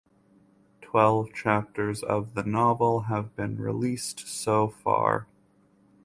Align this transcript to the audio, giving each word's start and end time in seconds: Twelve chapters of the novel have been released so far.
Twelve 0.81 1.31
chapters 1.31 2.01
of 2.01 2.33
the 2.33 2.41
novel 2.43 3.01
have 3.01 3.35
been 3.35 3.57
released 3.61 4.27
so 4.27 4.67
far. 4.67 5.27